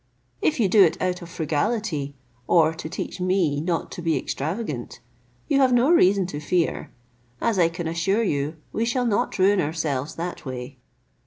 If 0.41 0.59
you 0.59 0.67
do 0.67 0.83
it 0.83 0.99
out 0.99 1.21
of 1.21 1.29
frugality, 1.29 2.15
or 2.47 2.73
to 2.73 2.89
teach 2.89 3.21
me 3.21 3.61
not 3.63 3.91
to 3.91 4.01
be 4.01 4.17
extravagant, 4.17 4.99
you 5.47 5.59
have 5.59 5.71
no 5.73 5.91
reason 5.91 6.25
to 6.25 6.39
fear, 6.39 6.91
as 7.39 7.59
I 7.59 7.69
can 7.69 7.87
assure 7.87 8.23
you 8.23 8.55
we 8.73 8.83
shall 8.83 9.05
not 9.05 9.37
ruin 9.37 9.61
ourselves 9.61 10.15
that 10.15 10.43
way. 10.43 10.79